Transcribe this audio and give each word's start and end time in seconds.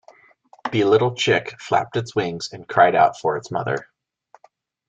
The 0.71 0.83
little 0.85 1.13
chick 1.13 1.61
flapped 1.61 1.95
its 1.95 2.15
wings 2.15 2.49
and 2.53 2.67
cried 2.67 2.95
out 2.95 3.19
for 3.19 3.37
its 3.37 3.51
mother. 3.51 3.85